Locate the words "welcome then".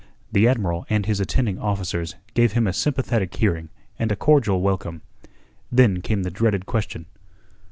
4.59-6.01